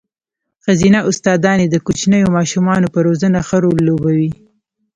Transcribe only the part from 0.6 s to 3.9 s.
ښځينه استاداني د کوچنيو ماشومانو په روزنه ښه رول